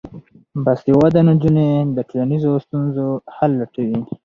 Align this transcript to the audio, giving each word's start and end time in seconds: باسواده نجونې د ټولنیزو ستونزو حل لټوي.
باسواده 0.63 1.19
نجونې 1.27 1.69
د 1.95 1.97
ټولنیزو 2.09 2.51
ستونزو 2.65 3.07
حل 3.35 3.51
لټوي. 3.61 3.99